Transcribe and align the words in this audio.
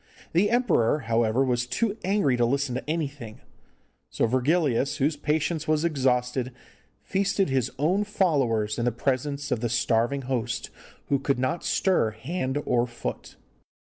The 0.33 0.49
emperor, 0.49 1.01
however, 1.01 1.43
was 1.45 1.67
too 1.67 1.95
angry 2.03 2.35
to 2.35 2.43
listen 2.43 2.73
to 2.73 2.89
anything, 2.89 3.41
so 4.09 4.25
Virgilius, 4.25 4.97
whose 4.97 5.15
patience 5.15 5.67
was 5.67 5.85
exhausted, 5.85 6.53
feasted 7.03 7.49
his 7.49 7.69
own 7.77 8.03
followers 8.03 8.79
in 8.79 8.85
the 8.85 8.91
presence 8.91 9.51
of 9.51 9.59
the 9.59 9.69
starving 9.69 10.23
host, 10.23 10.71
who 11.09 11.19
could 11.19 11.37
not 11.37 11.63
stir 11.63 12.09
hand 12.09 12.57
or 12.65 12.87
foot. 12.87 13.35